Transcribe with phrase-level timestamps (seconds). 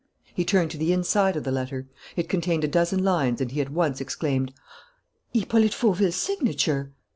[0.33, 1.87] He turned to the inside of the letter.
[2.15, 4.51] It contained a dozen lines and he at once exclaimed:
[5.31, 6.93] "Hippolyte Fauville's signature!"